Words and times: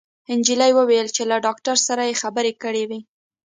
انجلۍ 0.33 0.71
وويل 0.79 1.07
چې 1.15 1.23
له 1.31 1.37
داکتر 1.47 1.77
سره 1.87 2.01
يې 2.09 2.19
خبرې 2.21 2.53
کړې 2.63 2.83
وې 2.89 2.99